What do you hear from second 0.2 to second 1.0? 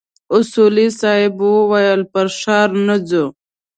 اصولي